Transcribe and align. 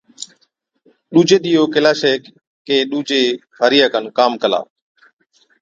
ڏُوجي 1.13 1.37
ڏِيئو 1.43 1.63
ڪيلاشَي 1.73 2.07
هيڪي 2.13 2.77
ڏُوجي 2.91 3.21
هارِيئا 3.57 3.87
کن 3.93 4.05
ڪام 4.17 4.31
ڪلا، 4.41 4.59